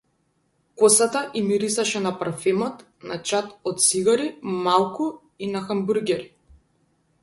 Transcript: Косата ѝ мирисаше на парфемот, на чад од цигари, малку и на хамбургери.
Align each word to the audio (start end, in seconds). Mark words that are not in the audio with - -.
Косата 0.83 1.21
ѝ 1.25 1.43
мирисаше 1.49 2.01
на 2.07 2.13
парфемот, 2.23 2.81
на 3.11 3.21
чад 3.33 3.55
од 3.73 3.85
цигари, 3.91 4.29
малку 4.67 5.11
и 5.47 5.55
на 5.57 5.67
хамбургери. 5.71 6.31